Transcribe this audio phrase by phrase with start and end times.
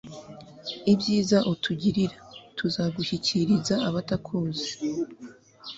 [0.91, 2.17] ibyiza utugirira,
[2.57, 4.69] tuzagushyikiriza abatakuzi